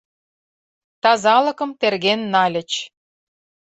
[1.01, 2.71] Тазалыкым терген нальыч.